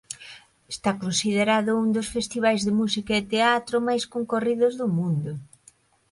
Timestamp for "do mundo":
4.79-5.31